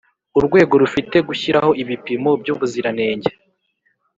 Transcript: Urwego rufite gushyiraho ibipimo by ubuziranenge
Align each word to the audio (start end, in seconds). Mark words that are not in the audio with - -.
Urwego 0.37 0.73
rufite 0.81 1.17
gushyiraho 1.27 1.71
ibipimo 1.81 2.29
by 2.41 2.47
ubuziranenge 2.53 3.31